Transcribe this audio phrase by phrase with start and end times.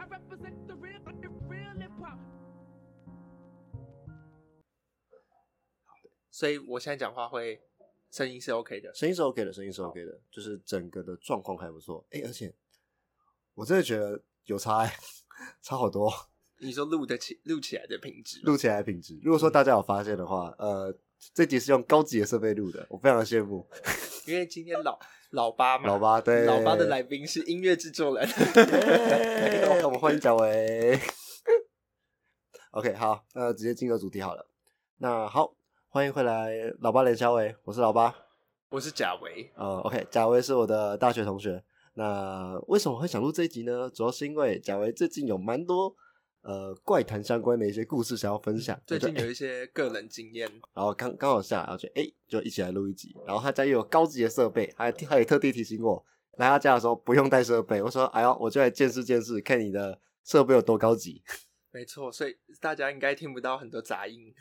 [0.00, 2.16] I represent the real, the real hip hop.
[6.30, 7.60] 所以我现在讲话会
[8.10, 8.94] 声音是 OK 的。
[8.94, 12.06] 声音是 OK 的，声音是 OK 的，就是整个的状况还不错。
[12.12, 12.54] 哎、而且
[13.52, 14.96] 我真的觉得有差、欸，
[15.60, 16.10] 差好多，
[16.60, 19.20] 你说录的起录起来的品质吗，录起来的品质。
[19.22, 20.98] 如果说大家有发现的话，呃，
[21.34, 23.68] 这集是用高级的设备录的，我非常的羡慕。
[24.30, 24.96] 因为今天老
[25.30, 28.28] 老八嘛，老八对老八的来宾是音乐制作人。
[28.28, 30.96] 耶我们欢迎贾维。
[32.70, 34.46] OK，好，那直接进入主题好了。
[34.98, 35.52] 那好，
[35.88, 38.14] 欢迎回来，老八连小伟，我是老八。
[38.68, 41.64] 我是贾维，呃，OK，贾维是我的大学同学。
[41.94, 43.90] 那为什么会想录这一集呢？
[43.92, 45.92] 主要是因为贾维最近有蛮多
[46.42, 48.80] 呃怪谈相关的一些故事想要分享。
[48.86, 53.14] 最近有一些个人经验， 然后刚刚好下来，然后就哎、就一起来录一集。
[53.26, 56.04] 然后他家又有高级的设备，还他也特地提醒我，
[56.38, 57.82] 来他家的时候不用带设备。
[57.82, 61.22] 我说哎呦，我就来见识见识，看你的设备有多高级。
[61.72, 64.32] 没错，所以大家应该听不到很多杂音。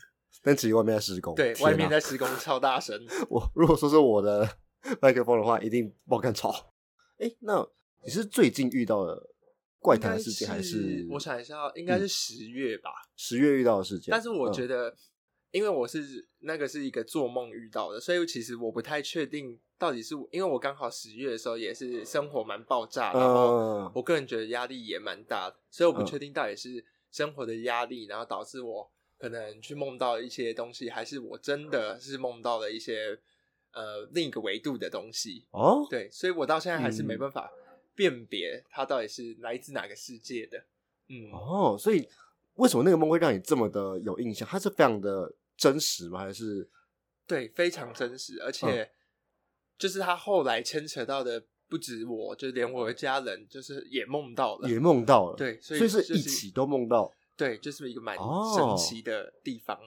[0.41, 2.95] 但其实外面在施工，对，外面在施工超大声。
[3.29, 4.47] 我如果说是我的
[5.01, 6.73] 麦克风的话，一定爆干吵。
[7.17, 7.67] 哎、那
[8.03, 9.29] 你是最近遇到的
[9.79, 12.91] 怪谈的事件，还是我想一下，应该是十月吧。
[13.15, 14.11] 十月遇到的事件？
[14.11, 14.93] 但是我嗯觉得，
[15.51, 33.17] 因为我是那个是一个做梦遇到的，所以其实我不太确定到底是因为我刚好十月的时候也是生活蛮爆炸，然后嗯我个人觉得压力也蛮大的，所以我不嗯确定到底是生活的压力，然后导致我可能去梦到一些东西，还是我真的是梦到了一些
[33.73, 35.47] 呃另一个维度的东西。
[35.51, 37.51] 哦，对，所以我到现在还是没嗯办法
[37.99, 40.57] 辨别它到底是来自哪个世界的。
[41.09, 42.07] 嗯，哦，所以
[42.53, 44.47] 为什么那个梦会让你这么的有印象？
[44.47, 46.19] 它是非常的真实吗？
[46.19, 46.69] 还是
[47.27, 48.89] 对，非常真实，而且
[49.77, 54.69] 就是他后来牵扯到的不止我，就连我的家人，就是也梦到了。
[54.69, 55.35] 也梦到了？
[55.35, 57.13] 对所以是就是一起都梦到。
[57.35, 59.77] 对，就是一个蛮哦神奇的地方。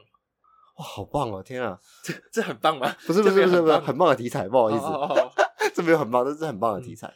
[0.77, 1.43] 哇，好棒哦！
[1.43, 2.95] 天啊，这这很棒吗？
[3.07, 5.33] 不是不是不是不是，很棒的题材，不好意思，哦哦哦
[5.75, 7.13] 这没有很棒，这是很棒的题材。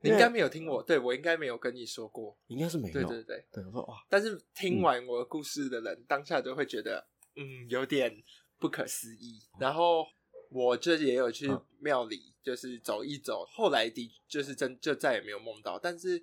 [0.00, 2.36] 你应该没有听我，对我应该没有跟你说过。
[2.46, 2.92] 应该是没有。
[2.92, 7.04] 对对对，对，我说哇，但是听完我的故事的人，当下就会觉得，
[7.34, 8.22] 嗯，有点
[8.58, 9.40] 不可思议。
[9.58, 10.06] 然后
[10.50, 13.44] 我这也有去嗯庙里，就是走一走。
[13.50, 16.22] 后来的就是真就再也没有梦到，但是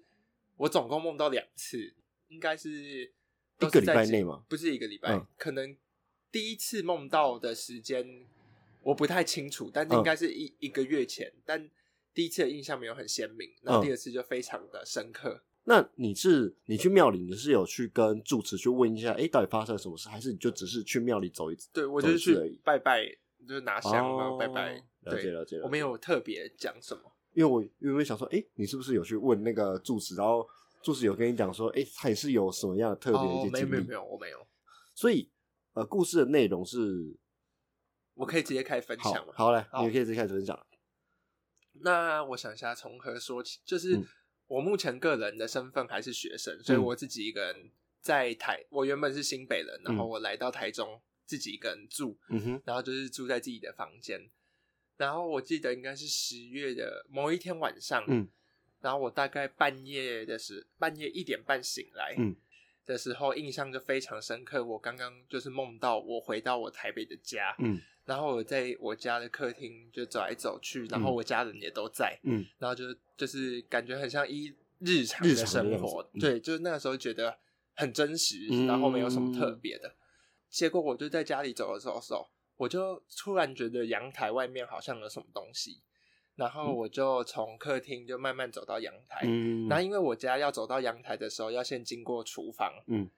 [0.56, 1.94] 我总共梦到两次，
[2.30, 3.14] 应该是
[3.60, 5.76] 都一个礼拜内吗不是一个礼拜，嗯可能
[6.32, 8.26] 第一次梦到的时间
[8.84, 11.70] 我不太清楚，但是嗯应该是一、一个月前，但。
[12.16, 15.44] 第一次的印象没有很鲜明，然后嗯第二次就非常的深刻。
[15.66, 21.68] 那你是你去庙里，你是有去跟住持去问一下，哎，到底发生了什么事，还是你就只是去庙里走一走？
[21.74, 23.06] 对我就是去拜拜，
[23.48, 24.82] 就是拿香然后哦拜拜。
[25.02, 27.02] 了解了解了解我没有特别讲什么。
[27.34, 30.48] 因为我因为想说，哎，你是不是有去问那个住持，然后
[30.82, 33.52] 住持有跟你讲说，哎，他也是有什么样的特别的一哦些，经历？
[33.52, 34.48] 没有没有没有，我没有。
[34.94, 35.30] 所以
[35.74, 37.18] 呃，故事的内容是
[38.14, 39.34] 我可以直接开始分享了？
[39.36, 40.58] 好嘞，好你可以直接开始分享。
[41.82, 43.60] 那我想一下，从何说起？
[43.66, 44.06] 就是嗯
[44.48, 48.64] 我目前个人的身份还是学生，所以嗯我自己一个人在台。
[48.70, 54.30] 我原本是新北人，然后嗯我来到台中自己一个人住，嗯哼，然后就是住在自己的房间。
[54.98, 58.28] 然后我记得应该是十月的某一天晚上，嗯，
[58.82, 62.36] 然后我大概半夜的时，半夜一点半醒来，嗯
[62.86, 64.64] 的时候，印象就非常深刻。
[64.64, 72.46] 我刚刚就是梦到我回到我台北的家，嗯然后我在我家的客厅就走来走去，然后我家人也都在，嗯。
[72.60, 72.86] 然后就
[73.18, 76.20] 就是感觉很像一日常的生活，嗯。
[76.20, 77.38] 对，就是那个时候觉得
[77.74, 79.96] 很真实，嗯然后没有什么特别的。
[80.50, 85.82] 结果我就在家里走的时候走，我就突然觉得阳台外面好像有什么东西，
[86.36, 93.10] 然后我就从客厅就慢慢走到阳台，嗯，然后因为我家要走到阳台的时候要先经过厨房，嗯。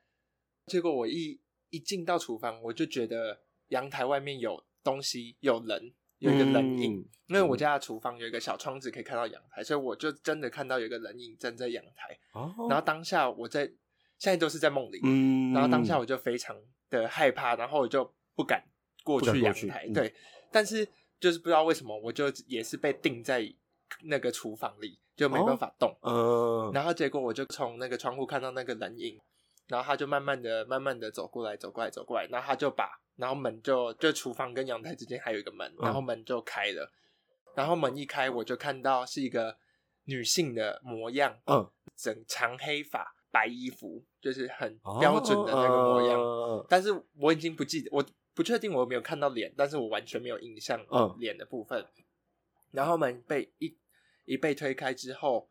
[0.66, 1.40] 结果我一
[1.70, 3.40] 一进到厨房，我就觉得
[3.70, 7.00] 阳台外面有东西，有人，有一个人影。
[7.00, 12.18] 嗯因为我家的厨房有一个小窗子可以看到阳台，所以我就真的看到有一个人影站在阳台。
[12.32, 13.66] 哦，然后当下我在
[14.18, 16.56] 现在都是在梦里，嗯，然后当下我就非常
[16.90, 18.64] 的害怕，然后我就不敢
[19.04, 19.86] 过去阳台。
[19.94, 20.16] 对，
[20.54, 20.88] 但是
[21.20, 23.46] 就是不知道为什么，我就也是被定在
[24.04, 25.94] 那个厨房里，就没办法动。
[26.00, 29.20] 呃，然后结果我就从那个窗户看到那个人影，
[29.68, 36.90] 然后他就慢慢的、慢慢的走过来、走过来、走过来，然后他就把，然后门就就厨房跟阳台之间还有一个门，嗯然后门就开了，
[37.56, 39.58] 然后门一开，我就看到是一个
[40.06, 46.20] 女性的模样，嗯，整长黑发、白衣服，就是很标准的那个模样。
[46.20, 51.86] 哦但是我已经不记得，我不确定我有没有看到脸，但是我完全没有印象嗯脸的部分。
[52.72, 53.76] 然后门被一
[54.26, 55.50] 一被推开之后，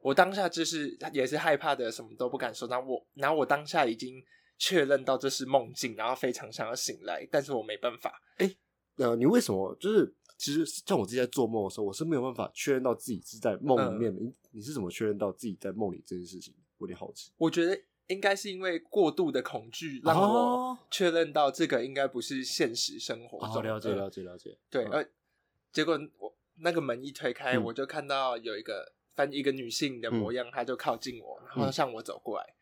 [0.00, 2.68] 我当下就是也是害怕的，什么都不敢说。
[2.68, 4.22] 然后我，然后我当下已经
[4.58, 8.22] 确认到这是梦境，然后非常想要醒来，但是我没办法。
[8.36, 8.54] 哎
[8.96, 14.20] 呃，你为什么就是其实像我自己在做梦的时候，我是没有办法确认到自己是在梦里面的。
[14.20, 16.54] 你你是怎么确认到自己在梦里这件事情？
[16.78, 17.32] 我有点好奇。
[17.36, 23.56] 我觉得应该是因为过度的恐惧，让我哦确认到这个应该不是现实生活中。
[23.56, 24.56] 哦，了解呃了解了解。
[24.70, 25.08] 对，嗯呃，
[25.72, 32.54] 结果我那个门一推开，嗯我就看到有一个翻一个女性的模样，她就靠近我，然后嗯向我走过来。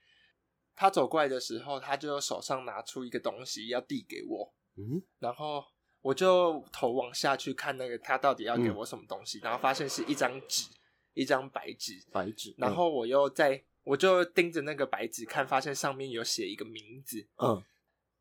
[0.75, 5.65] 她走过来的时候，他就手上拿出一个东西要递给我，嗯，然后
[6.01, 10.69] 我就头往下去看那个他到底要给我什么东西，然后发现是一张纸，
[11.15, 12.55] 一张白纸，白纸。
[12.59, 17.63] 然后我又在我就盯着那个白纸看，发现上面有写一个名字，嗯。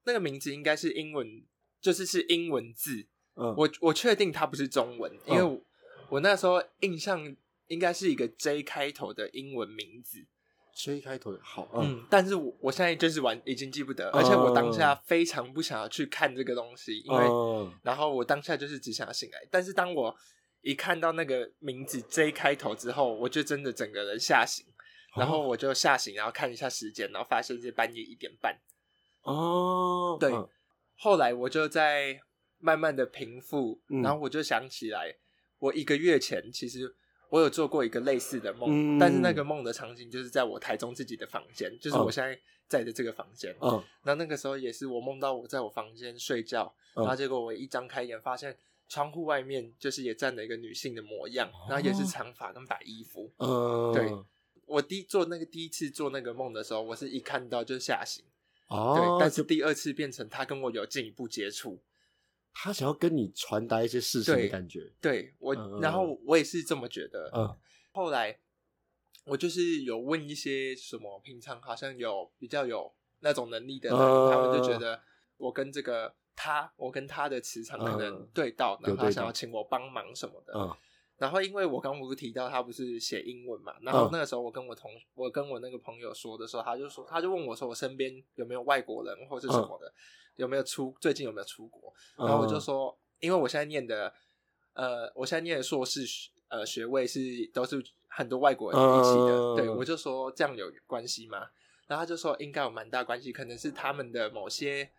[0.03, 1.45] 那个名字应该是英文，
[1.79, 5.53] 就是是英文字，嗯，我我确定它不是中文，因为嗯。
[5.53, 5.61] 我,、
[6.09, 7.35] 我那时候印象
[7.67, 10.25] 应该是一个 J 开头的英文名字，
[10.73, 11.69] J 开头的好。
[11.73, 11.81] 嗯。
[11.83, 17.73] 嗯，但是我我现在就是完已经记不得，而且我当下非常不想要去看这个东西，因为、嗯。
[17.83, 20.15] 然后我当下就是只想要醒来，但是当我
[20.61, 24.65] 一看到那个名字 J 开头之后，我就真的整个人吓醒，
[25.15, 28.55] 然后我就吓醒，然后看一下时间，然后发现是半夜一点半。
[29.23, 30.47] 哦，对嗯。
[30.95, 32.19] 后来我就在
[32.59, 34.01] 慢慢的平复，嗯。
[34.01, 35.15] 然后我就想起来，
[35.59, 36.95] 我一个月前其实
[37.31, 38.99] 我有做过一个类似的梦，嗯。
[38.99, 43.55] 但是那个梦的场景就是在我台中自己的房间，就是我嗯现在在的这个房间。
[43.61, 48.55] 嗯然后那个时候也是我梦到我在我房间睡觉，嗯然后结果我一张开眼发现
[48.89, 53.31] 窗户外面就是也站了一个女性的模样，哦然后也是长发跟白衣服。
[53.37, 54.11] 嗯，对。
[54.67, 58.23] 我第做那个第一次做那个梦的时候，我是一看到就吓醒，
[58.67, 61.77] 哦，对，但是第二次变成她跟我有进一步接触，
[62.53, 64.91] 他想要跟你传达一些事情的感觉。
[65.01, 67.31] 对我，嗯然后我也是这么觉得。
[67.33, 67.55] 嗯
[67.93, 68.39] 后来
[69.25, 75.01] 我就是有问一些什么，平常好像有比较有那种能力的人，嗯他们就觉得
[75.37, 80.53] 我跟这个他，我跟他的磁场可能嗯对到，然后他想要请我帮忙什么的。
[80.55, 80.75] 嗯
[81.17, 89.93] 然后因为我刚不是提到他不是写英文嘛，然后嗯那个时候我跟我同我跟我那个朋友说的时候，他就说他就问我说我身边有没有外国人或是什么的，
[90.35, 94.13] 有没有出最近有没有出国，嗯，然后我就说，因为我现在念的，
[94.73, 97.19] 呃，我现在念的硕士学呃学位是
[97.53, 101.47] 都是很多外国人一起的，嗯对我就说这样有关系吗？
[101.87, 104.89] 然后他就说应该有蛮大关系，可能是他们的某些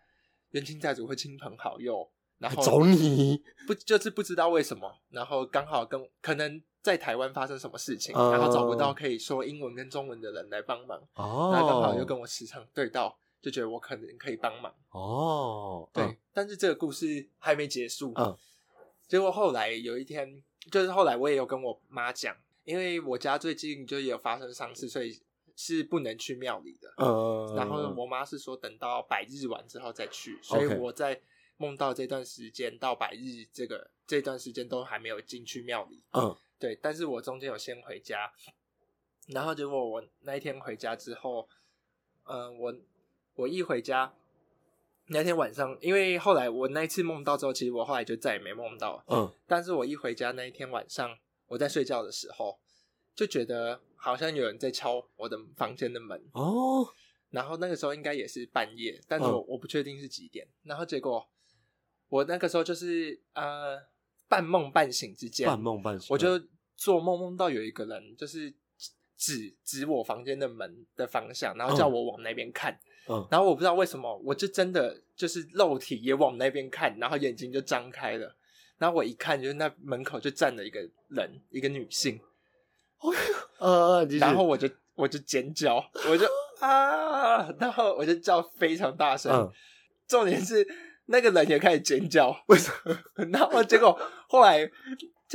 [0.51, 2.07] 冤亲债主或亲朋好友，
[2.37, 14.73] 然后找你，不就是不知道为什么，然后刚好跟可能在台湾发生什么事情，嗯然后找不到可以说英文跟中文的人来帮忙，哦，然后刚好又跟我时常对到，就觉得我可能可以帮忙。
[14.89, 18.11] 哦，对，但是这个故事还没结束。
[18.15, 18.35] 嗯
[19.05, 20.41] 结果后来有一天，
[20.71, 25.21] 就是后来我也有跟我妈讲，因为我家最近就也有发生丧事，所以
[25.55, 26.91] 是不能去庙里的。
[26.97, 31.21] 嗯，然后我妈是说等到百日完之后再去，所以我在
[31.57, 36.01] 梦到这段时间到百日这个这段时间都还没有进去庙里。
[36.13, 38.31] 嗯对，但是我中间有先回家，
[39.27, 41.47] 然后结果我那一天回家之后，
[42.23, 42.73] 嗯、我
[43.35, 44.13] 我一回家，
[45.07, 49.03] 那天晚上，因为后来我那一次梦到之后，其实我后来就再也没梦到了。
[49.07, 52.59] 嗯但是我一回家那一天晚上，我在睡觉的时候，
[53.15, 56.87] 就觉得好像有人在敲我的房间的门，哦，
[57.31, 60.47] 然后那个时候应该也是半夜，但是我、嗯我不确定是几点。
[60.63, 61.27] 然后结果
[62.09, 63.79] 我那个时候就是呃
[64.27, 66.39] 半梦半醒之间，半梦半醒，我就
[66.75, 68.53] 做梦梦到有一个人就是
[69.17, 72.71] 指指我房间的门的方向，然后叫我往那边看。
[72.73, 72.92] 嗯
[73.29, 78.35] 然后我不知道为什么，我就真的就是肉体也往那边看，然后眼睛就张开了。
[78.77, 80.79] 然后我一看，就是那门口就站了一个
[81.09, 82.19] 人，一个女性。
[84.19, 86.25] 然后我就我就尖叫，我就
[86.59, 89.31] 啊，然后我就叫非常大声。
[89.31, 89.51] 嗯
[90.05, 90.67] 重点是
[91.05, 92.97] 那个人也开始尖叫，为什么？
[93.31, 94.69] 然后结果后来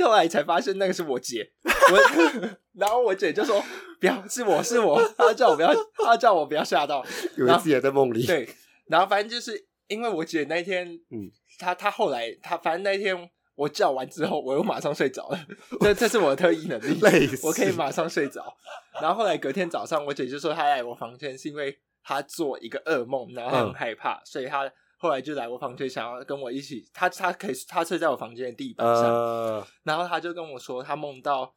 [0.03, 3.63] 后来才发现那个是我姐，我 然后我姐就说
[3.99, 5.73] 不要是我是我， 她叫我不要，
[6.05, 7.05] 她叫我不要吓到。
[7.37, 8.47] 以为自己还在梦里，对，
[8.87, 11.29] 然后反正就是因为我姐那天，嗯，
[11.59, 15.39] 她她后来她反正那天我叫完之后，我又马上睡着了，
[15.81, 18.55] 这这是我的特异能力，累我可以马上睡着。
[19.01, 23.73] 然后后来隔天早上，我姐就说她来我房间是因为她做一个噩梦，然后她很嗯。
[23.73, 31.55] 害怕，所以她后来就来我房间想要跟我一起，他他可以他睡在我房间的地板上，呃，然后他就跟我说他梦到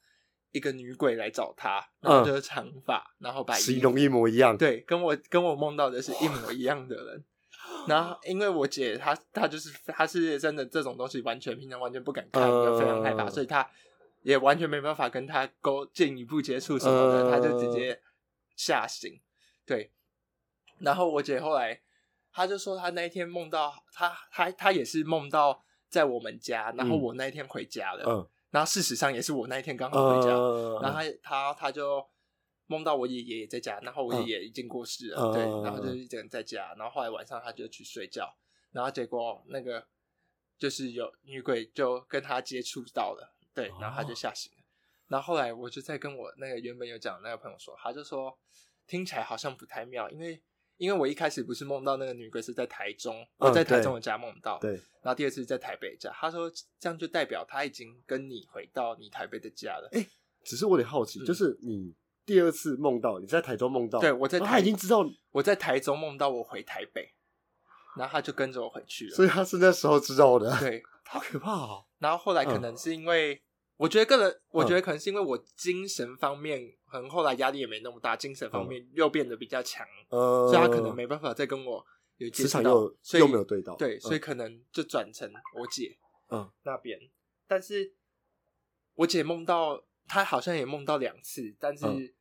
[0.52, 7.24] 一个女鬼来找他，然后嗯就是长发，然后白衣形容一模一样，对，跟我跟我梦到的是一模一样的人。
[7.88, 13.68] 然后，因为我姐她她就是她是真的这种东西完全平常完全不敢看，嗯又非常害怕，所以她
[14.22, 18.00] 也完全没办法跟他沟进一步接触什么的，呃他就直接
[18.54, 19.20] 吓醒。
[19.66, 19.90] 对，
[20.78, 21.80] 然后我姐后来，
[22.32, 27.00] 她就说他那一天梦到他，他他也是梦到在我们家，然后嗯。
[27.02, 28.26] 我那一天回家了，嗯。
[28.50, 32.02] 然后事实上也是我那一天刚好回家，呃，然后他他他就
[32.66, 38.34] 梦到我爷爷也在家，然后我爷爷已经过世了，嗯对，嗯然后就是一个人在家，然后后来晚上他就去睡觉，
[38.70, 39.86] 然后结果那个
[40.58, 44.14] 就是有女鬼就跟他接触到了，对，然后他就哦。
[44.14, 44.64] 吓醒了，
[45.08, 48.38] 然后后来我就在跟我那个原本有讲的那个朋友说，他就说
[48.86, 50.42] 听起来好像不太妙，因为。
[50.82, 59.88] 因为我一开始不是梦到那个女鬼是在台中，我在台中的家梦到，对，然后第二次在台北家，他说这样就代表他已经跟你回到你台北的家了。
[59.92, 60.04] 哎
[60.42, 61.94] 只是我有点好奇，嗯就是你
[62.26, 67.14] 第二次梦到你在台中梦到，对我在然后台他已经知道，我在台中梦到我回台北，
[67.96, 69.14] 然后他就跟着我回去了。
[69.14, 71.84] 所以他是那时候知道的，对，好可怕哦。
[72.00, 73.40] 然后后来可嗯能是因为，
[73.76, 81.84] 我觉得个人，我觉得可能是因为我精神方面，可能后来压力也没那么大，精神方面又变得比较强，呃，所以他可能没办法再跟我
[82.18, 85.98] 有接触到又，所以又没有对到，对，所以嗯可能就转成我姐
[86.30, 86.50] 嗯。
[86.62, 86.98] 那边。
[87.46, 87.94] 但是
[88.94, 92.14] 我姐梦到，她好像也梦到两次，但是嗯。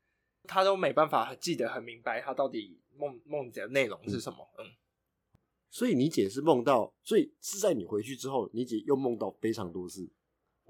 [0.48, 4.38] 她都没办法记得很明白，她到底梦梦的内容是什么。
[4.58, 4.66] 嗯，
[5.70, 10.10] 所以你姐是梦到，所以是在你回去之后，你姐又梦到非常多次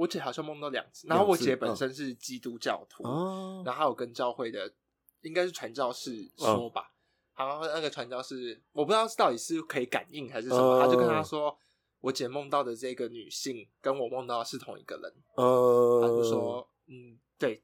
[0.01, 1.75] 我姐好像梦到两次，然后我姐本嗯。
[1.75, 3.61] 身是基督教徒，哦。
[3.63, 4.73] 然后还有跟教会的
[5.21, 6.91] 应该是传教士说吧，
[7.35, 11.55] 然后那个传教士我不知道是到底是可以感应还是什么，嗯他就跟他说，
[11.99, 17.61] 我姐梦到的这个女性跟我梦到的是同一个人，呃，他就说，嗯，对，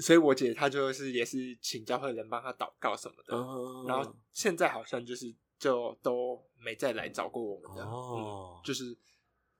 [0.00, 8.96] 所以我姐她就是也是请教会人帮她祷告什么的，呃，然后现在好像就是就都没再来找过我们的，哦嗯，就是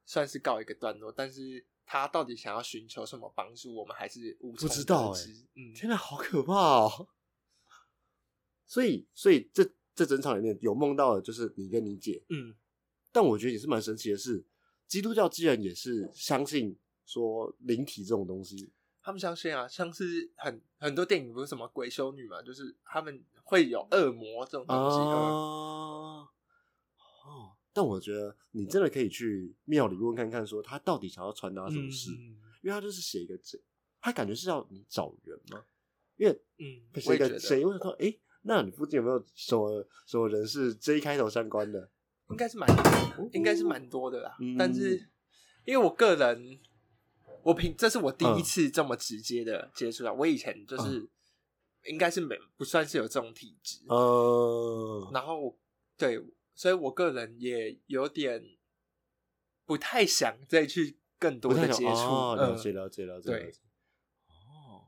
[0.06, 5.12] 算是告一个段落，但是他到底想要寻求什么帮助，我们还是无从不知道
[5.56, 7.08] 嗯，天哪，好可怕哦！
[8.64, 12.54] 所以，所以这这整场里面有梦到的就是你跟你姐，嗯，
[13.10, 14.46] 但我觉得也是蛮神奇的是，
[14.86, 18.70] 基督教既然也是相信说灵体这种东西，
[19.02, 24.96] 他们相信啊，像是很很多电影不是什么鬼修女嘛，就是他们会有恶魔这种东西，
[27.72, 33.58] 但我觉得你真的可以去庙里问看看，说他到底想要传达什么事，嗯因为他就是写一个这，
[34.00, 35.64] 他感觉是要你找人吗，
[36.16, 41.90] 因为嗯，写我一个谁，我想说，哎、那你附近有没有什么什么人是 J 开头相关的？
[42.28, 42.68] 应该是蛮
[43.32, 44.56] 应该是蛮多的啦，嗯。
[44.58, 45.10] 但是
[45.64, 46.60] 因为我个人，
[47.42, 51.08] 我平这是我第一嗯次这么直接的接触到，我以前就是、
[51.86, 55.58] 应该是没不算是有这种体质，嗯，然后
[55.96, 56.22] 对，
[56.60, 58.58] 所以我个人也有点
[59.64, 63.60] 不太想再去更多的接触，哦，了嗯解了解了解，对了解
[64.28, 64.84] 哦，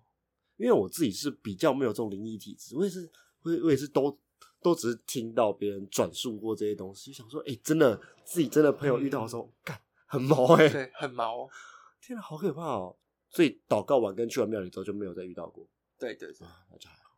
[0.58, 3.10] 因为我自己是比较没有这种灵异体质，我也是，
[3.40, 4.18] 我也我也是都
[4.60, 11.48] 都只是听到别人转述过这些东西，想说，哎、真的自己真的朋友遇到的时候，干、很毛哎、嗯对，很毛，
[12.02, 12.94] 天哪，好可怕哦！
[13.30, 15.66] 所以祷告完跟去完庙里之后就没有再遇到过
[15.98, 16.46] 对对对。
[16.46, 17.16] 啊，那就还好。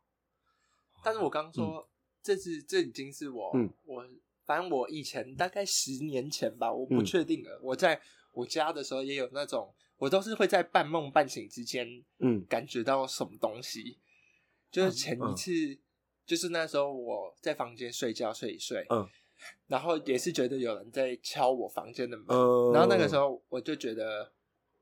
[1.03, 1.89] 但是我刚说，
[2.23, 4.07] 这是这已经是我，嗯我
[4.45, 7.59] 反正我以前大概十年前吧，我不嗯确定了。
[7.61, 7.99] 我在
[8.31, 13.97] 我家的时候也有那种，我都是会在半梦半醒之间嗯感觉到什么东西。
[14.71, 15.51] 就是前嗯一次，
[16.25, 19.07] 就是那时候我在房间睡觉睡一睡，嗯
[19.67, 24.31] 然后也是觉得有人在敲我房间的门，呃，然后那个时候我就觉得，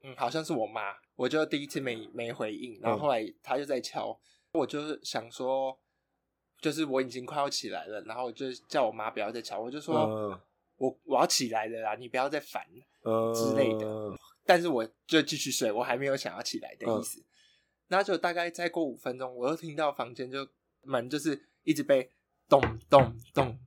[0.02, 4.18] 嗯，好像是我妈，我就第一次没没回应，然后嗯后来她就在敲，
[4.54, 5.78] 我就想说，
[6.64, 10.42] 就是我已经快要起来了，然后我就叫我妈不要再敲，我就说、呃
[10.78, 12.66] 我我要起来了啦，你不要再烦，
[13.04, 13.86] 嗯之类的
[14.44, 17.20] 但是我就继续睡，我还没有想要起来的意思。
[17.20, 17.24] 嗯
[17.90, 20.48] 然后就大概再过五分钟，我又听到房间就
[20.82, 22.10] 门就是一直被
[22.50, 23.60] 咚咚咚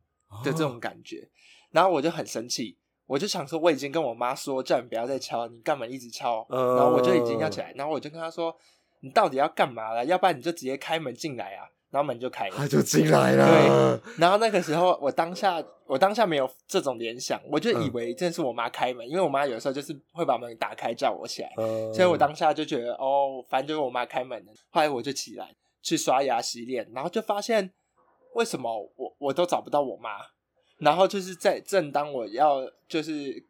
[0.42, 1.28] 的这种感觉，
[1.70, 2.76] 然后我就很生气，
[3.06, 6.44] 我就想说我已经跟我妈说叫你不要再敲，你干嘛一直敲？
[6.48, 8.54] 呃然后我就已经要起来，然后我就跟她说
[9.00, 10.04] 你到底要干嘛了？
[10.04, 11.70] 要不然你就直接开门进来啊！
[11.96, 24.52] 然后门就开了，他就进来了，对然后那个时候，我当下我当下没有这种联想，我就以嗯为这是我妈开门，因为我妈有时候就是会把门打开叫我起来，呃所以我当下就觉得哦，反正就是我妈开门的。
[24.68, 27.72] 后来我就起来去刷牙洗脸，然后就发现
[28.34, 30.10] 为什么我我都找不到我妈，
[30.76, 33.42] 然后就是在正当我要就是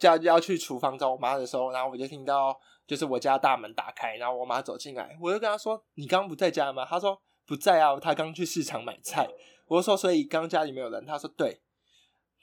[0.00, 9.28] 要要去厨房找我妈的时候，然后我就听到就是我家大门打开，然后我妈走进来，我就跟她说：“你刚刚不在家吗？”她说：“不在啊，他刚去市场买菜。”
[9.68, 11.60] 我就说：“所以刚刚家里没有人？”他说：“对。”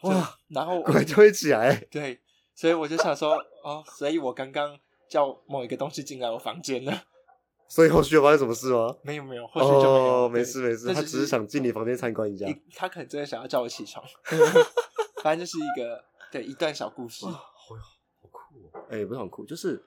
[0.03, 2.19] 哇，然后果然就会起来， 对，
[2.53, 7.03] 所以我就想说，哦，所以我刚刚叫某一个东西进来我房间了。
[7.69, 8.93] 所以后续有发生什么事吗？
[9.01, 10.25] 没有没有，后续就没有。
[10.25, 12.45] 哦，没事没事，他只是想进你房间参观一下。
[12.75, 14.05] 他可能真的想要叫我起床，
[15.24, 17.25] 反正就是一个对一段小故事。
[17.25, 17.39] 好好
[18.29, 18.43] 酷
[18.74, 18.86] 哦！
[18.89, 19.81] 哎、不是很酷，就是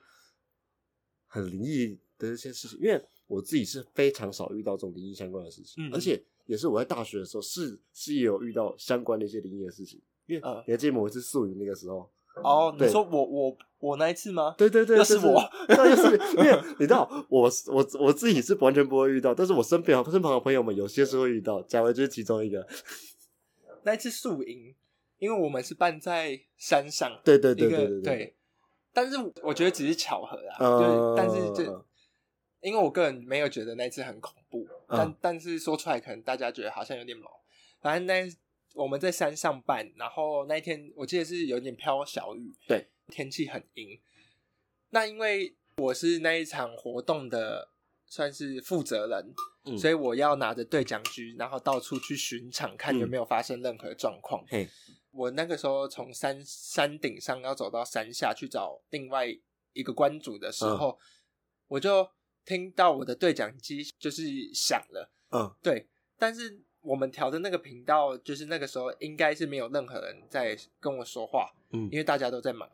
[1.27, 2.79] 很灵异的一些事情。
[2.81, 10.01] 因为我自己是非常少遇到这种灵异相关的事情，嗯而且也是我在大学的时候是是也有遇到相关的一些灵异的事情。
[10.27, 12.11] 因为嗯你还记得某一次宿营那个时候？
[12.43, 14.55] 哦，你对说我我我那一次吗？
[14.59, 22.67] 对对对，就是我，那，又是因为你知道，我我我自己是完全不会遇到，但是我身边身旁的朋友们有些是会遇到，贾维就是其中一个。
[23.85, 24.75] 那一次宿营，
[25.19, 28.37] 因为我们是办在山上，对对对对对对
[28.93, 31.86] 但是我觉得只是巧合啊，呃就是但是就
[32.61, 37.31] 因为我个人没有觉得那次很恐怖，但嗯但是说出来可能大家觉得好像有点毛。
[37.81, 38.37] 反正那
[38.75, 44.01] 我们在山上办，然后那一天我记得是有点飘小雨，对，天气很阴。
[44.91, 47.71] 那因为我是那一场活动的
[48.07, 49.35] 算是负责人，
[49.65, 54.45] 嗯所以我要拿着对讲机，然后到处去巡场，看有没有发生任何状况。
[54.49, 54.69] 嘿，
[55.11, 59.27] 我那个时候从山山顶上要走到山下去找另外
[59.73, 60.99] 一个关主的时候，
[61.69, 62.09] 我就
[62.47, 64.23] 听到我的对讲机就是
[64.55, 65.55] 响了，嗯。
[65.61, 65.87] 对，
[66.19, 71.91] 但是我们调的那个频道，就是那个时候应该是没有任何人在跟我说话，嗯。
[71.93, 72.67] 因为大家都在忙。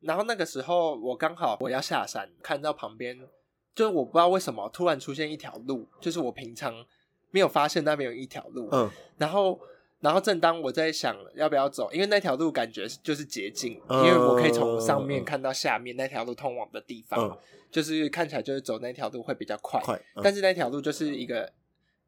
[0.00, 3.28] 然后那个时候我刚好我要下山，看到旁边，
[3.74, 6.86] 就是我不知道为什么突然出现一条路，就是我平常
[7.30, 8.90] 没有发现那边有一条路，嗯。
[9.18, 9.60] 然后，
[10.00, 17.38] 然后正当我在想要不要走，因为那条路感觉就是捷径，嗯因为我可以从上面看到下面那条路通往的地方，嗯
[17.70, 19.82] 就是看起来就是走那条路会比较快。
[20.22, 21.52] 但是那条路就是一个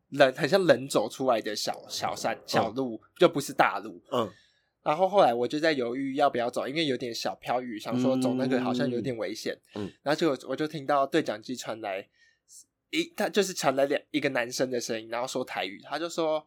[0.09, 4.01] 人很像人走出来的小小山小路，就不是大路。
[4.13, 4.31] 嗯
[4.83, 9.55] 然后后来我就在犹豫要不要走，因为有点小飘雨，想说走那个好像有点危险。
[9.75, 12.09] 嗯然后结果我就听到对讲机传来
[12.89, 16.47] 一，他就是传来两一个男生的声音，然后说台语，他就说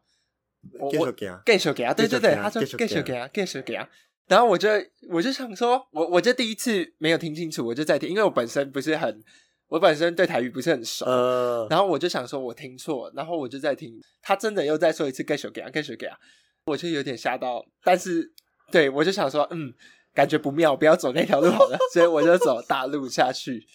[0.90, 3.90] 继续给啊，继续给啊，对对对，他说继续给啊继续给啊，继续给啊。
[4.28, 4.70] 然后我就
[5.10, 9.22] 我就想说，我我就第一次没有听清楚，我就在听，因为我本身不是很，
[9.68, 16.18] 我本身对台语不是很熟，呃，然后我就想说我听错，然后我就在听，他真的又再说一次继续给啊，继续给啊，
[16.66, 18.32] 我就有点吓到，但是
[18.72, 19.74] 对我就想说，嗯，
[20.14, 23.66] 感觉不妙，不要走那条路好了， 所以我就走大路下去。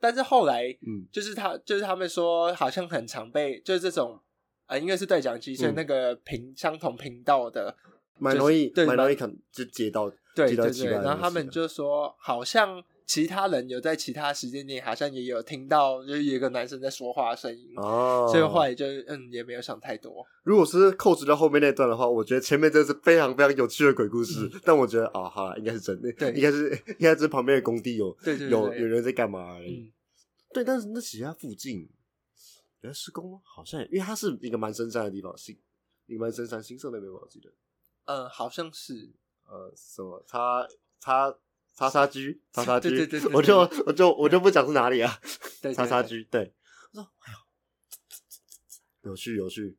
[0.00, 1.08] 但是后来，嗯。
[1.10, 4.20] 就是他，就是他们说，好像很常被，就是这种，
[4.68, 7.74] 呃，因为是对讲机，所以嗯那个频相同频道的，
[8.18, 20.22] 蛮容易，对蛮蛮容易看就接到，接到对对对，怪的然后他们东西就说，好像其他人有在其他时间点，好像也有听到，就是有一个男生在说话的声音，哦，所以后来就嗯也没有想太多。
[20.42, 24.50] 如果是扣除到后面那段的话，我觉得前面真的是非常非常有趣的鬼故事。
[24.62, 29.76] 但我觉得啊，好了，应该是真的，嗯对应该是应该是旁边的工地有对对对对有有人在干嘛而已。
[29.76, 29.92] 嗯，
[30.52, 31.88] 对，但是那其他附近
[32.80, 33.40] 有在施工吗？
[33.44, 35.58] 好像也因为它是一个蛮深山的地方，新
[36.06, 37.50] 一个蛮深山新社那边吧，我记得。
[38.04, 39.12] 呃，好像是，
[39.46, 40.66] 呃，什么叉
[41.00, 41.34] 叉
[41.74, 45.20] 叉叉居叉叉居，对对对对对我就我就我就不讲是哪里啊，
[45.60, 46.54] 对叉叉对居，对，
[46.92, 47.32] 我说哎
[49.02, 49.76] 呦，有趣有趣，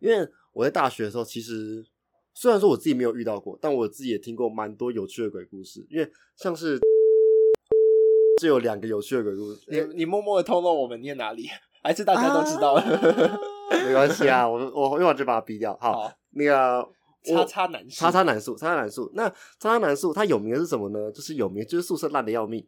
[0.00, 1.86] 因为我在大学的时候，其实
[2.34, 6.78] 虽然说我自己没有遇到过，但我自己也听过蛮多有趣的鬼故事，因为像是
[8.40, 11.48] 是有两个有趣的鬼故事，你你默默的透露我们念哪里，
[11.86, 12.82] 还是大家都知道了？
[12.82, 13.38] 啊
[13.70, 15.76] 没关系啊，我我我一会儿就把它逼掉。
[15.80, 16.84] 好，好，那个
[17.22, 19.08] 叉叉男士叉叉男宿，叉叉男宿。
[19.14, 21.12] 那叉叉男宿它有名的是什么呢？
[21.12, 22.66] 就是有名就是宿舍烂的要命，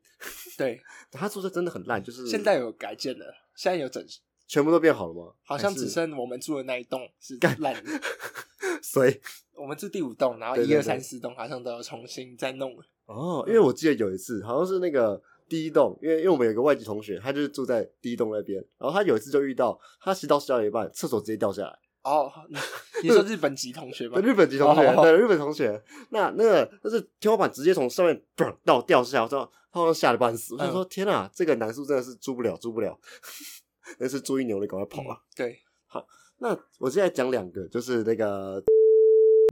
[0.56, 3.26] 对， 他宿舍真的很烂，就是现在有改建了，
[3.56, 4.04] 现在有整，
[4.46, 5.32] 全部都变好了吗？
[5.42, 7.90] 好像只剩我们住的那一栋是烂的。
[8.80, 9.20] 所以
[9.56, 12.84] 我们住第五栋，然后一二三四栋好像都要重新再弄了。
[13.06, 21.78] 哦，因为我记得有一次好像是那个第一栋，因为因为我们有一个外籍同学，他就是住在第一栋那边，然后他有一次就遇到他洗澡洗到一半，厕所直接掉下来。
[22.04, 24.18] 哦，你你说日本籍同学吗？
[24.22, 32.98] 日本籍同学，哦对日本同学，那那个那是天花板直接从上面嘣到掉下来，我说他好像吓得半死，我就说嗯天啊，这个男宿真的是住不了，住不了，
[33.98, 35.18] 那是猪一牛的，赶快跑啊！
[35.36, 36.06] 对，好
[36.38, 38.62] 那我现在讲两个，就是那个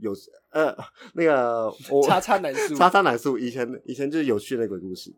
[0.01, 0.13] 有
[0.51, 0.75] 呃
[1.13, 5.13] 那个我叉叉男宿叉叉男宿以前以前就是有趣的那个鬼故事，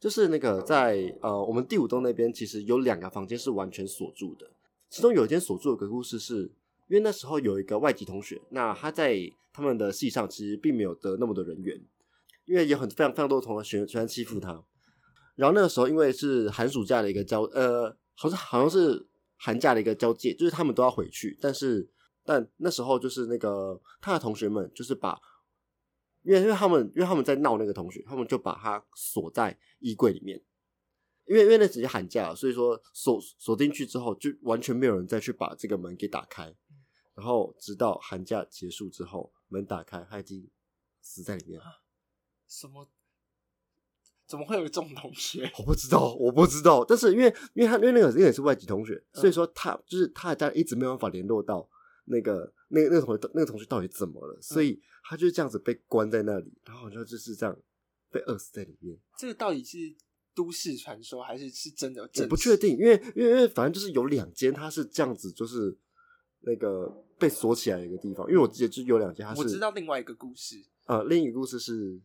[0.00, 4.50] 就是那个在呃我们第五栋那边其实有两个房间是完全锁住的，
[4.88, 6.50] 其中有一间锁住的鬼故事是，
[6.88, 9.16] 因为那时候有一个外籍同学，那他在
[9.52, 11.78] 他们的系上其实并没有得那么多人缘，
[12.46, 14.64] 因为有很非常非常多的同学喜欢欺负他。
[15.36, 21.86] 然后那个时候因为是寒暑假的一个交呃，好像好像是寒假的一个交界，就是他们都要回去，但是
[22.24, 25.18] 但那时候就是那个他的同学们就是把
[26.22, 30.42] 因为因为他们因为他们在闹那个同学，他们就把他锁在衣柜里面。
[31.26, 36.52] 因为因为那直接寒假了，所以说锁锁进去之后，就完全没有人再去把这个门给打开。
[37.14, 40.50] 然后直到寒假结束之后，门打开，他已经
[41.00, 41.82] 死在里面了。
[42.48, 42.88] 什么？
[44.26, 45.50] 怎么会有这种同学？
[45.58, 46.84] 我不知道，我不知道。
[46.84, 51.68] 但是因为因为他因为那个那个也是外籍同学，所以说他就是他的家一直没有办法联络到
[52.10, 57.56] 那个那个那个同学那个同学到底怎么了，所以他就是这样子被关在那里，然后好像就是这样
[58.10, 58.98] 被饿死在里面。
[59.16, 59.78] 这个到底是
[60.34, 62.02] 都市传说还是是真的？
[62.02, 65.76] 我不确定，因为因为因为反正就是有两间，它是这样子，就是
[66.40, 68.26] 那个被锁起来的一个地方。
[68.28, 72.00] 因为我记得就有两间，它是我知道另外一个故事，呃，另一个故事是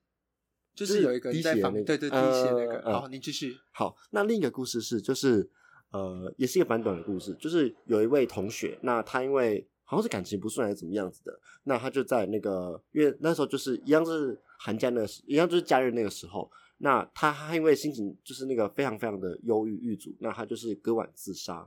[0.76, 2.82] 就是有一个人在房，滴血那个对对滴血那个。
[2.92, 3.58] 好，你继续。
[3.72, 5.50] 好，那另一个故事是，就是
[5.92, 21.66] 呃，也是一个反短的故事，就是有一位同学，那他因为好像是感情不顺还是怎么样子的，那他就在那个，因为那时候就是一样是寒假那个时，一样就是假日那个时候，那他他因为心情就是那个非常非常的忧郁郁卒，那他就是割腕自杀。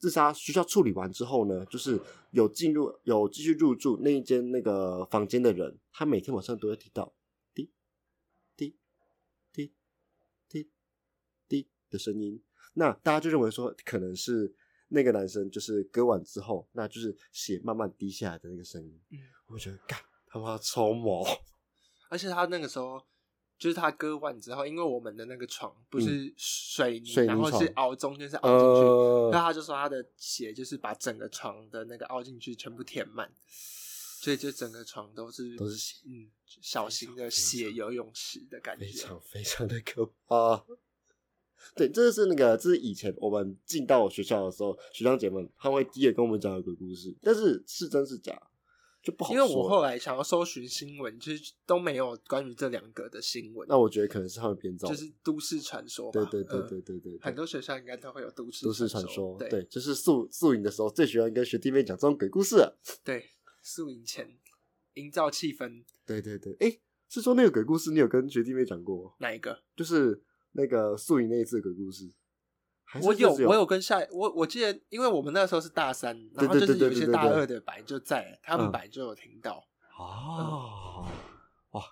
[0.00, 7.12] 自杀学校处理完之后呢，就是有进入有继续入住那一间那个房间的人，他每天晚上都会听到
[7.52, 7.68] 滴
[8.56, 8.76] 滴
[9.52, 9.72] 滴
[10.48, 10.70] 滴
[11.48, 12.40] 滴的声音。
[12.74, 14.54] 那大家就认为说，可能是
[14.88, 19.00] 那个男生就是割完之后，那就是血慢慢滴下来的那个声音。
[19.10, 21.24] 嗯，我觉得干他妈超毛。
[22.08, 23.02] 而且他那个时候
[23.58, 36.30] 就是他割腕之后，因为我们的那个床不是水泥，嗯水泥然后是凹中间是凹进去，呃那他就说他的血就是把整个床的那个凹进去全部填满，所以就整个床都是都是血嗯，
[36.62, 38.92] 小型的血游泳池的感觉非。
[38.92, 40.64] 常非常的可怕。
[41.74, 48.40] 对，这是那个，这是以前我们进到学校的时候，学长姐们他会第一个跟我们讲的鬼故事，但是是真是假
[49.02, 49.46] 就不好因说。
[49.46, 56.20] 为我后来想要搜寻新闻，其实都没有关于这两个的新闻，那我觉得可能是他们编造的，就是都市传说吧。
[56.20, 62.78] 对对对嗯对对对，对很多学校应该都会有都市都市传说说，，对对，就是宿宿营的时候最喜欢跟学弟妹讲这种鬼故事了。
[63.04, 63.24] 对，
[63.62, 64.36] 宿营前
[64.94, 69.12] 营造气氛，对对对，哎，是说那个鬼故事你有跟学弟妹讲过吗？
[69.20, 69.62] 哪一个？
[69.76, 70.20] 就是
[70.52, 72.10] 那个素影那一次的鬼故事，
[73.02, 79.68] 我有我有跟下我我记得，因为我们那时候是大三，然后就是有一些大二的白就在，他们白就有听到。
[79.98, 81.06] 哦，
[81.72, 81.82] 哇！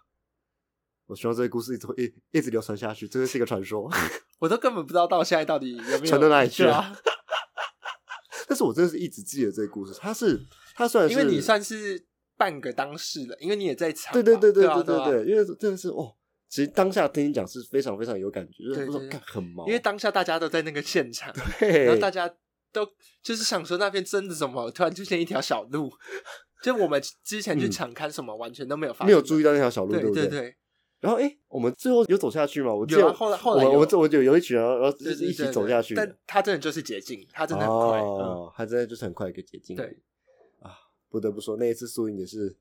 [1.06, 3.90] 我希望这个故事一直会一一直流传下去，这个是一个传说。
[4.38, 6.64] 我都根本不知道到现在到底有没有 传到哪里去？
[8.48, 14.22] 但是我真的是一直记得这个故事，它是它虽然是因为你算是半个当事人，因为你也在场嘛。
[14.22, 16.16] 对对对对对对对，因为真的是哦，
[16.48, 22.28] 其实当下听你讲是非常非常有感觉，就是很毛，因为当下大家都在那个现场，对然后大家
[22.72, 22.86] 都
[23.22, 25.90] 就是想说那边真的怎么突然出现一条小路，
[26.62, 30.10] 就我们之前去嗯场看什么完全都没有发现，没有注意到那条小路，不对？
[30.10, 30.56] 对对对，
[31.00, 32.72] 然后哎，我们最后有走下去吗？
[32.72, 39.86] 我记得有啊后来后来我们我我就有一群人，然后就是一起走下去的，但他真的就是捷径，他真的很快，嗯，哦，他真的就是很快一个捷径，对
[40.60, 40.72] 啊，
[41.08, 42.56] 不得不说那一次输赢也是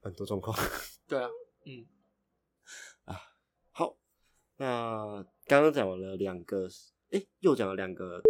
[0.00, 0.56] 很多状况。
[1.08, 1.28] 对啊，
[1.66, 2.03] 嗯，好，
[4.56, 6.68] 那刚刚讲完了两个，
[7.10, 8.20] 哎，又讲了两个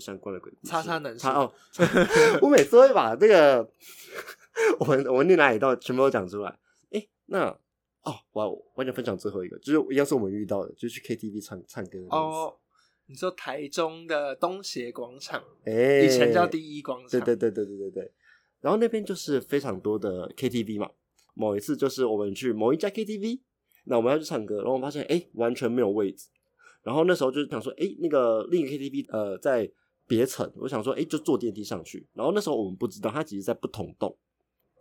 [0.00, 0.70] 相关的鬼故事。
[0.70, 1.52] 叉叉能叉哦，
[2.42, 3.70] 我每次会把这个
[4.78, 6.58] 我们我们念哪里到全部都讲出来。
[6.90, 7.46] 哎，那
[8.02, 11.98] 哦，我我想分享最后一个，就是一样是我们遇到的，就是去 KTV 唱唱歌。
[12.10, 12.56] 哦，
[13.06, 18.12] 你说台中的东协广场，哎，以前叫第一广场，对对对对对对对。
[18.60, 20.90] 然后那边就是非常多的 KTV 嘛。
[21.34, 23.40] 某一次就是我们去某一家 KTV，
[23.84, 26.28] 那我们要去唱歌，然后我们发现哎完全没有位置。
[26.82, 29.70] 然后那时候就想说，哎，那个另一个 KTV 呃在
[30.06, 32.08] 别层，我想说，哎就坐电梯上去。
[32.14, 34.16] 然后那时候我们不知道，它其实在不同栋。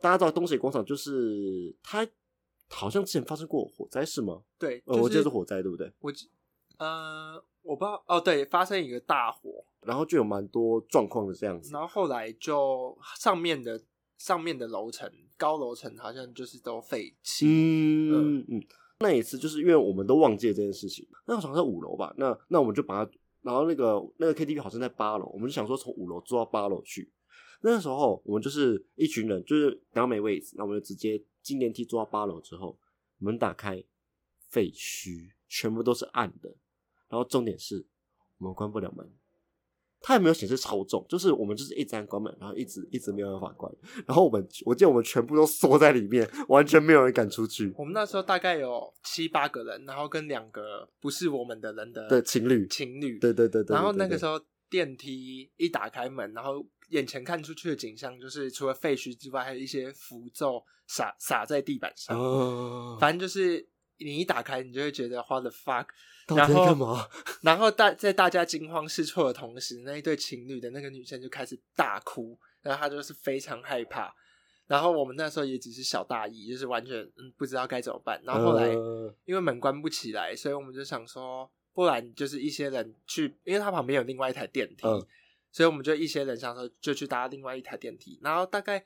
[0.02, 2.08] 大家知道东协广场就是它
[2.70, 4.42] 好像之前发生过火灾是吗？
[4.58, 5.92] 对，我记得是火灾对不对？
[6.00, 6.30] 我记
[6.78, 11.70] 呃，我不知道哦，对，发生一个大火，然后就有蛮多状况的这样子。
[11.74, 13.82] 然后后来就上面的
[14.18, 18.64] 上面的楼层高楼层好像就是都废弃，嗯嗯，
[19.02, 27.12] 那一次就是因为我们都忘记了这件事情，那好像在五楼吧，那那我们就把它，然后那个那个 KTV 好像在八楼，我们就想说从五楼坐到八楼去。
[27.62, 32.78] 那时候我们就是一群人，就是然后没位置，那我们就直接进电梯坐到八楼之后，
[33.18, 33.84] 门打开，
[34.50, 36.50] 废墟，全部都是暗的，
[37.08, 37.86] 然后重点是
[38.38, 39.10] 我们关不了门。
[40.02, 43.72] 它也没有显示超重，就是我们就是一直按关门，然后一直一直没有办法关，
[44.08, 47.74] 然后我们我记得我们全部都缩在里面，完全没有人敢出去。
[47.78, 62.18] 我们那时候大概有七八个人，然后跟两个不是我们的人的对情侣情侣，对对对对，然后那个时候电梯一打开门，然后眼前看出去的景象就是除了废墟之外，还有一些符咒洒洒在地板上。
[62.18, 63.68] 哦，反正就是
[64.00, 65.88] 你一打开，你就会觉得 what the fuck。
[66.28, 67.08] 干嘛？
[67.42, 74.14] 然后大在大家惊慌失措的同时，那一对情侣的那个女生就开始大哭，然后她就是非常害怕。
[74.68, 78.22] 然后我们那时候也只是小大意，就是完全嗯不知道该怎么办。
[78.24, 85.04] 然后后来、呃因为门关不起来，所以我们就想说，不然就是一些人去，因为他旁边有另外一台电梯，嗯
[85.52, 88.20] 所以我们就一些人想说就去搭另外一台电梯。
[88.22, 88.86] 然后大概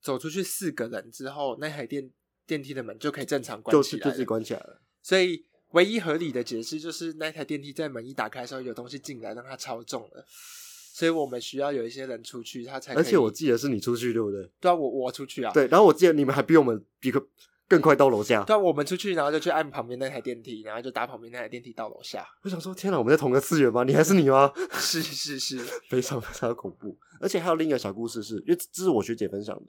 [0.00, 2.10] 走出去四个人之后，那台电
[2.48, 4.00] 电梯的门就可以正常关起来。
[4.00, 4.80] 就就自己关起来了。
[5.02, 10.24] 所以唯一合理的解释就是那台电梯在门一打开的时候有东西进来，让它超重了。
[10.26, 12.92] 所以我们需要有一些人出去，他才。
[12.94, 14.50] 而且我记得是你出去，对不对？
[14.60, 17.24] 对啊，我我出去啊，对，然后我记得你们还比我们比个
[17.68, 18.42] 更快到楼下。
[18.42, 22.26] 对啊，我们出去，然后就去按旁边那台电梯，然后就打旁边那台电梯到楼下。
[22.42, 23.84] 我想说，天哪，我们在同个次元吗？
[23.84, 24.52] 你还是你吗？
[24.74, 25.58] 是是是，
[25.88, 26.98] 非常非常恐怖。
[27.20, 29.62] 而且还有另一个小故事是，因为这是我学姐分享的。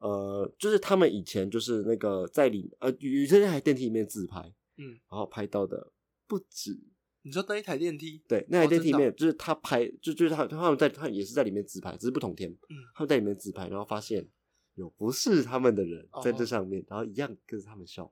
[0.00, 4.40] 呃，就是他们以前就是那个在里呃，有在那台电梯里面自拍，
[4.76, 5.92] 嗯，然后拍到的
[6.26, 6.78] 不止
[7.22, 14.26] 你知道那一台电梯，对那台电梯里面，就是他拍，就就是他他们在他也是在里面自拍，只是不同天，嗯他们在里面自拍，然后发现
[14.74, 18.10] 有不是他们的人在这哦上面，然后一样跟着他们笑。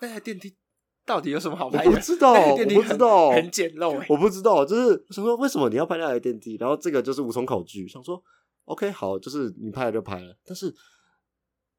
[0.00, 0.56] 那台电梯
[1.04, 1.90] 到底有什么好拍的？
[1.90, 4.06] 不知道，我不知道，很简陋欸。
[4.08, 8.22] 我不知道，就是说为什么你要拍那台电梯，然后这个就是无从考据，想说
[8.66, 10.72] OK 好，就是你拍了就拍了，但是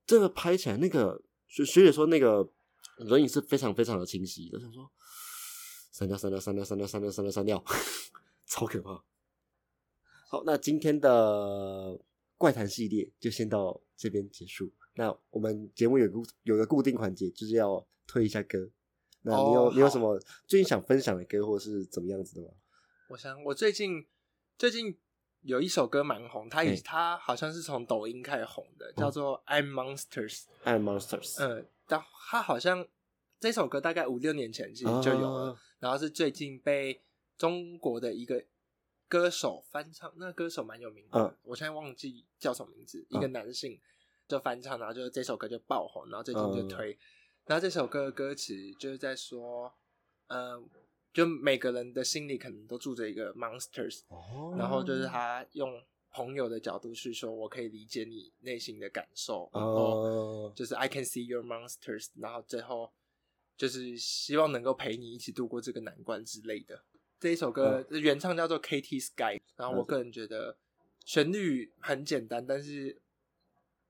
[0.09, 2.51] 这个拍起来那个学学姐说那个
[2.97, 4.91] 人影是非常非常的清晰的，我想说
[5.91, 7.63] 删掉删掉删掉删掉删掉删掉删掉，
[8.47, 9.03] 超可怕。
[10.27, 11.99] 好，那今天的
[12.39, 14.73] 怪谈系列就先到这边结束。
[14.95, 18.67] 那我们节目有固有个固定环节，就是要推一下歌。
[19.21, 22.47] 那你有、哦你有什么最近想分享的歌，或是怎么样子的吗？
[23.09, 24.07] 我想我最近
[24.57, 24.97] 最近
[25.41, 26.81] 有一首歌蛮红，它以嘿。
[26.83, 30.41] 它好像是从抖音开始红的，叫做《I'm Monsters》。
[30.63, 32.85] I Monsters 嗯，但它好像
[33.39, 37.01] 这首歌大概五六年前其实就有了，啊然后是最近被
[37.37, 38.43] 中国的一个
[39.07, 43.79] 歌手翻唱，那歌手蛮有名的，嗯我现在忘记叫什么名字，一嗯个男性
[44.27, 46.97] 就翻唱，然后就这首歌就爆红，然后最近就嗯推，
[47.45, 49.73] 然后这首歌的歌词就是在说，
[50.27, 50.69] 嗯、
[51.13, 54.55] 就每个人的心里可能都住着一个 monsters，哦。
[54.57, 62.91] 然后就是他用朋友的角度去说，我可以理解你内心的感受，然后哦，就是 I can see your monsters，然后最后
[63.57, 66.83] 就是希望能够陪你一起度过这个难关之类的。
[67.19, 70.57] 这一首歌、原唱叫做 KT Sky，然后我嗯个人觉得
[71.05, 72.97] 旋律很简单，但是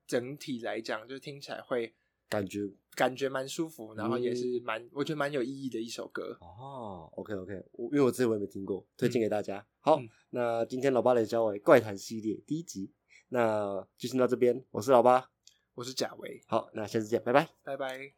[0.08, 1.93] 整体来讲就听起来会
[2.27, 2.67] 感觉
[2.99, 6.38] 感觉蛮舒服，然后也是嗯蛮、我觉得蛮有意义的一首歌。
[6.41, 9.65] 哦，OK OK，我因为我自己我也没听过，推荐给大家。
[9.79, 12.91] 好，嗯那今天老八来教我怪谈系列第一集，
[13.29, 15.31] 那就先到这边，我是老八，
[15.75, 17.47] 我是贾维，好，那下次见，拜拜。
[17.63, 18.12] 拜拜。